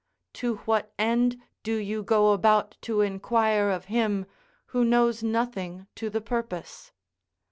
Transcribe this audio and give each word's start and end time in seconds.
To 0.33 0.55
what 0.65 0.91
end 0.97 1.39
do 1.61 1.75
you 1.75 2.01
go 2.01 2.31
about 2.33 2.75
to 2.81 3.01
inquire 3.01 3.69
of 3.69 3.85
him, 3.85 4.25
who 4.73 4.83
knows 4.83 5.21
nothing 5.21 5.85
to 5.93 6.09
the 6.09 6.21
purpose? 6.21 6.91